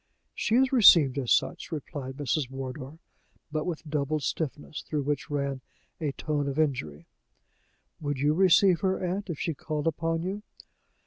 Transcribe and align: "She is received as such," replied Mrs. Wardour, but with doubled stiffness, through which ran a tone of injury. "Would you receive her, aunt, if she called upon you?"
"She 0.33 0.55
is 0.55 0.71
received 0.71 1.19
as 1.19 1.31
such," 1.31 1.71
replied 1.71 2.17
Mrs. 2.17 2.49
Wardour, 2.49 2.97
but 3.51 3.67
with 3.67 3.87
doubled 3.87 4.23
stiffness, 4.23 4.81
through 4.81 5.03
which 5.03 5.29
ran 5.29 5.61
a 5.99 6.11
tone 6.13 6.47
of 6.47 6.57
injury. 6.57 7.05
"Would 7.99 8.17
you 8.17 8.33
receive 8.33 8.79
her, 8.79 8.99
aunt, 9.05 9.29
if 9.29 9.37
she 9.37 9.53
called 9.53 9.85
upon 9.85 10.23
you?" 10.23 10.41